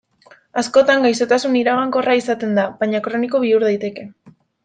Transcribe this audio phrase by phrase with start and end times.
[0.61, 4.09] Askotan, gaixotasun iragankorra izaten da, baina kroniko bihur daiteke.